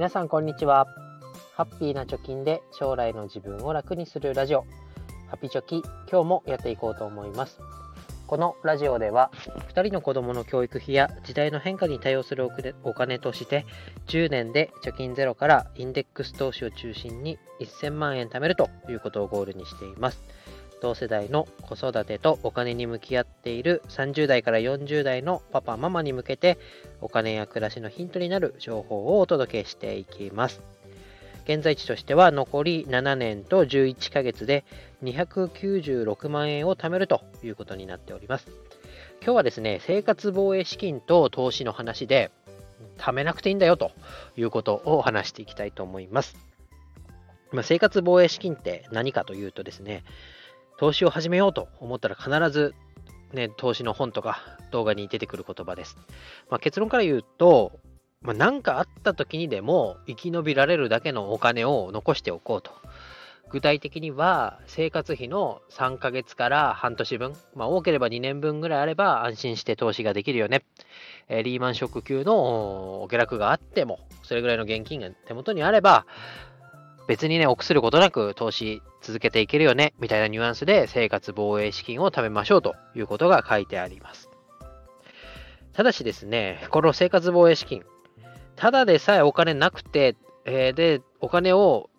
[0.00, 0.86] 皆さんこんにちは。
[1.54, 4.64] ハッピーな貯金で将来の自分を楽にするラジオ。
[5.28, 7.60] ハピチョキ今日もやっていこうと思います。
[8.26, 9.30] このラジオでは
[9.74, 12.48] 2人の子供の教育費や時代の変化に対応する
[12.82, 13.66] お金として
[14.06, 20.22] 10年で貯金ゼロからインデックス投資を中心に1000万円貯めるということをゴールにしています。
[20.80, 26.58] 同世代の子育てとお金に向き合っている30代から40代のパパママに向けて
[27.00, 30.60] お金や暮らしのヒントになる情報をお届けしていきます。
[31.44, 34.64] 現在地としては残り7年と11ヶ月で
[35.02, 38.46] 296万円を貯めるということになっております。
[39.22, 42.30] 今日はですね、生活防衛資金と投資の話で
[42.98, 43.92] 貯めなくていいんだよと
[44.36, 46.36] いうことを話していきたいと思います。
[47.52, 50.04] ま、生活防衛資金って何かというとですね、
[50.80, 52.74] 投資を始めようと思ったら必ず、
[53.34, 54.38] ね、投資の本とか
[54.70, 55.98] 動画に出てくる言葉です。
[56.48, 57.78] まあ、結論から言うと、
[58.22, 62.70] まあ、何かあった時にでも生き延びられるだけのお金を残しておこうと。
[63.50, 70.64] 具体的には生活費の3ヶ月から半年分、まあ、多ければ2年分ぐらいあれば安心して投資ができるよね。
[71.28, 76.06] えー、リーマンショック級の下落があっても、それぐらいの現金が手元にあれば、
[77.06, 84.30] 別にね、臆することなく投資続けていけるよね、みたいなニュアンスで生活防衛資金を貯めましょうということが書いてあります。
[85.72, 87.82] ただしですね、この生活防衛資金、
[88.54, 91.90] ただでさえお金なくて、えー、で、お金を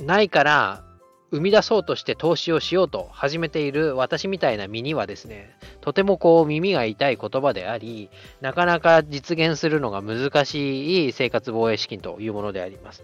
[0.00, 0.82] ないから
[1.30, 8.08] 生み出そうとして投資をしようと始めている私みたいな身にはですね、とてもこう耳が痛い言葉であり、
[8.40, 13.02] なかなか実現するのが難しい生活防衛資金というものであります。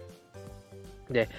[1.09, 1.29] で、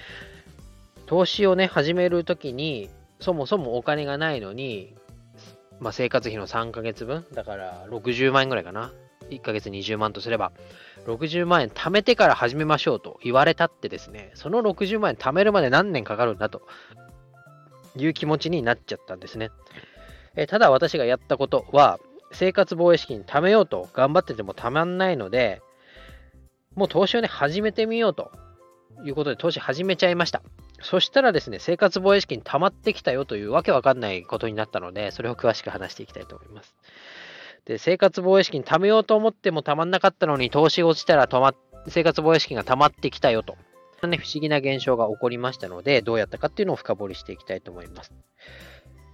[1.13, 4.95] 投資をね、始めるときに、そもそもお金がないのに、
[5.79, 8.91] まあ、生活費の3ヶ月分、だから60万円ぐらいかな。
[9.29, 10.51] 1ヶ月20万とすれば、
[11.05, 16.63] 60万円貯めてから始めましょうと言われたってですね、その60万円貯めるまで何年かかるんだと
[17.95, 19.51] いう気持ちになっちゃったんですね。
[20.35, 21.99] えただ私がやったことは、
[22.31, 25.61] 生活防衛資金貯めようと頑張っててもたまんないので、
[26.73, 28.31] もう投資をね、始めてみようと
[29.05, 30.41] いうことで投資始めちゃいました。
[30.83, 36.75] そしたらですね、生活防衛資金溜まってきたよというわけわかんないことになったので、それを詳しく話していきたいと思います。
[37.65, 41.53] で、生活防衛資金貯めようと思ってもたまんなかったのに、投資が落ちたら止ま
[41.87, 43.57] 生活防衛資金が溜まってきたよと。
[44.07, 48.11] ね、不思議な現象が起こりましたので、どうやったかっていうのを深掘りしていきたいと思います。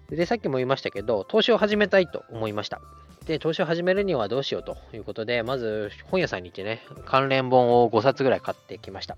[0.10, 2.82] で、さっきも言いましたけど、投資を始めたいと思いました。
[3.30, 9.18] で、投資を始めるにはどうしようということで、まず本屋さんに行ってね、関連本を5冊ぐらい買ってきました。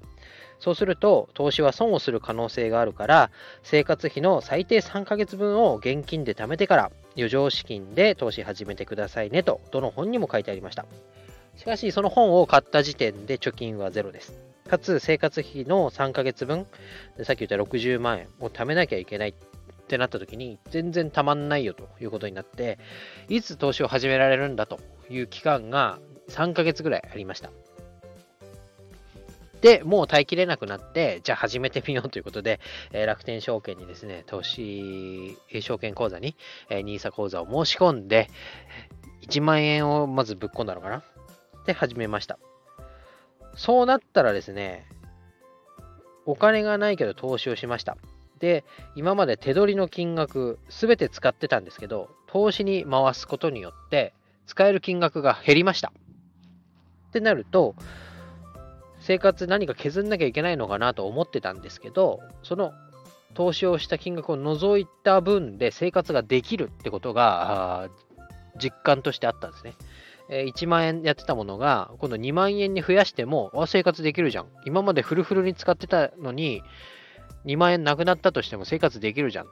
[0.59, 3.31] そうすると、投資は損をする可能性があるから、
[3.63, 10.85] 生活費の最低3ヶ月分を現金で貯めてから、余剰資金で投資始めてくださいねと、どの本にも書いてありました。
[11.55, 14.33] しかし、その本を買った時点で貯金はゼロです。
[14.67, 16.67] かつ、生活費の3ヶ月分、
[17.23, 19.33] さっき言った60万円を貯めなきゃいけない
[19.91, 22.79] ってなった時に、全然たまんないよということになって、
[23.27, 24.79] いつ投資を始められるんだと
[25.09, 27.51] いう期間が3ヶ月ぐらいありました。
[29.59, 32.61] で、もう耐えきれなくなって、じゃあ始めてみようということで、
[32.93, 36.37] えー、楽天証券にですね、投資証券口座に、
[36.69, 38.29] え、NISA 口座を申し込んで、
[39.27, 41.03] 1万円をまずぶっ込んだのかな？
[41.65, 42.39] で、始めました。
[43.55, 44.87] そうなったらですね、
[46.25, 47.97] お金がないけど投資をしました。
[48.41, 48.65] で、
[48.95, 54.13] 今まで手取りの金額すべて使ってたんですけど、投資に回すことによって、
[54.47, 55.93] 使える金額が減りました。
[57.09, 57.75] ってなると、
[58.99, 62.73] 生活何か削んなきゃいけないのかなと思ってたんですけど、その
[63.35, 67.89] 投資をした金額を除いた分で生活ができるってことが
[68.61, 69.75] 実感としてあったんですね。
[70.29, 74.47] 1万円やってたものが、今度2万円に増やしても、生活できるじゃん。
[74.65, 76.63] 今までフルフルに使ってたのに、
[77.45, 79.47] 2万円なくなったとしても生活できるじゃん。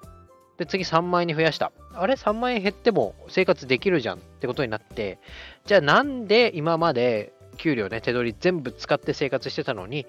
[0.57, 1.71] で、次3万円に増やした。
[1.93, 5.19] あれ ?3 万円減っても生活できるじゃんってことになって、
[5.65, 10.05] じゃあなんで今まで給料ね、手取り全部使って生活してたのに、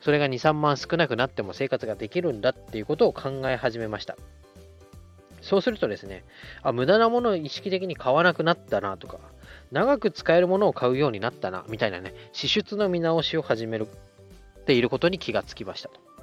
[0.00, 4.16] それが2、3万少なくなっても生活ができるんだっていうことを考え始めました。
[5.40, 6.24] そうするとですね、
[6.62, 9.18] あ、無駄なものを意識的に買わなくなったなとか、
[9.72, 13.88] 長く使えるものを買うようになったな、みたいなね、支出の見直しを始める
[14.60, 16.13] っていることに気がつきましたと。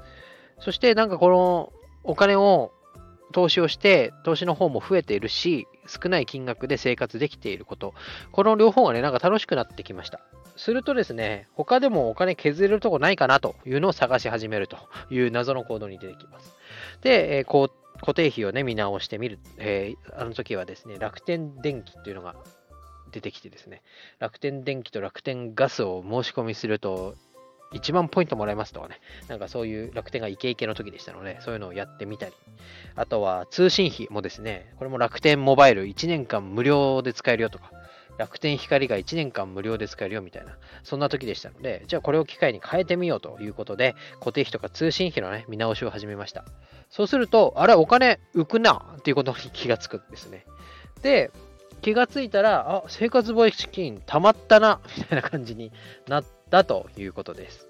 [0.61, 1.73] そしてなんかこの
[2.03, 2.71] お金を
[3.31, 7.93] 投資をして、投資の方も増えているし、少ない金額で生活できていること、
[8.31, 10.21] この両方がね、なんか楽しくなってきました。
[10.55, 14.77] するとですね、他でもお金削れるとこないかなというのを探し始めると
[15.09, 16.55] いう謎の行動に出てきます。
[17.01, 19.39] で、えー、こう固定費をね、見直してみる。
[19.57, 22.35] えー、あの時はですね、楽天電気っていうのが
[23.11, 23.81] 出てきてですね、
[24.19, 27.15] 楽天電気と楽天ガスを申し込みすると、
[27.73, 32.33] 1万ポイントもらえますとかね、なんかそういう楽天がイケイケの時でしたので、そういうのをやってみたり、
[32.95, 37.71] あとは通信費もですね、これも楽天モバイル1年間無料で使えるよとか、
[38.17, 46.45] 楽天光が1年間無料で使えるよみたいな、そんな時でしたので、じゃあこれを機会に変えてみようということで、固定費とか通信費のね、見直しを始めました。
[46.89, 50.45] そうすると、あれ、お金浮くなっていうことに気がつくんですね。
[51.01, 51.31] で、
[51.81, 55.71] 気がついたら、あ、生活防衛資金貯まったな、みたいな感じに
[56.07, 57.67] なってたということです。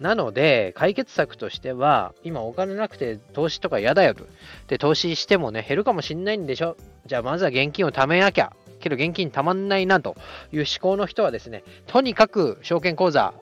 [0.00, 4.24] なので、解決策としては、今お金なくて投資とか嫌だよと。
[4.68, 6.76] で、投資してもね、減るかもしんないんでしょ。
[7.06, 8.52] じゃあまずは現金を貯めなきゃ。
[8.80, 10.16] けど現金たまんないなと
[10.52, 13.34] いう思考の人はですね、とにかく証券口座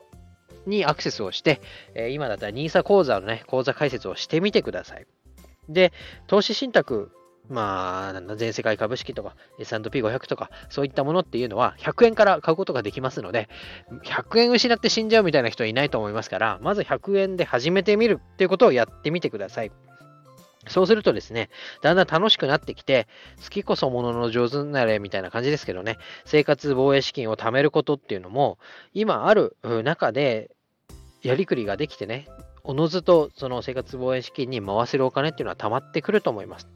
[0.65, 1.61] にアクセスをして、
[1.93, 5.05] え今だったら NISA 口座のね、口座開設をしてみてください。
[5.69, 5.93] で、
[6.25, 7.11] 投資信託
[7.49, 13.49] まあ、全世界株式とか S&P500 とかそういったものっていうのは100円から買うことができますので、
[14.03, 19.71] 100円失って死んじゃうみたいな人はいないと思いますから、まず100円で始めてみるっていうことをやってみてください。
[20.67, 21.49] そうするとですね、
[21.81, 23.07] だんだん楽しくなってきて、
[23.41, 28.57] 好きこそものの上手になれみたいな感じですけどね、生活防衛資金を貯めることっていうのも、
[28.93, 30.51] 今ある中で
[31.21, 32.27] やりくりができてね、
[32.63, 36.67] おのずとその生活防衛資金に回せるお金っていうのは溜まってくると思います。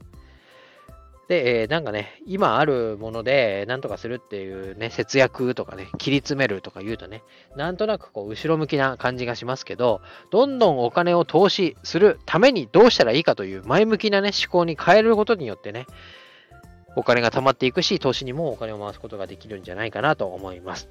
[1.31, 7.24] で、えー、なんかね、今あるものでなんとかするっていうね、節約とかね、切り詰めるとか言うとね、
[7.56, 15.88] なんとなくこう、後ろ向きな感じがしますけど、どんどんお金を投資するためにどうしたらいいかという前向きなね、思考に変えることによってね、
[16.98, 20.89] お金が貯まっていくし、投資にもお金を回すことができるんじゃないかなと思います。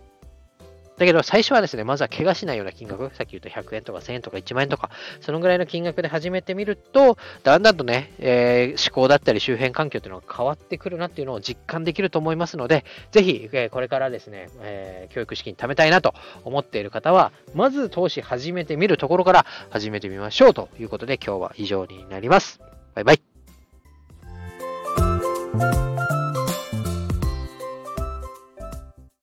[1.00, 4.90] だけど最初はですね、まずは怪我しないような金額、さっき言った100円とか1000円とか1万円とか、
[5.22, 16.12] そのぐらいの金額で始めてみると、だんだんとね、えー、思考だったり周辺環境っていうのが変わってくるなっていうのを実感できると思いますので、ぜひ、えー、これからですね、えー、教育資金貯めたいなと
[16.44, 22.60] 思っている方は、まず投資始めてみるところから始めてみましょうということで、今日は以上になります。
[22.94, 23.22] バイバイ。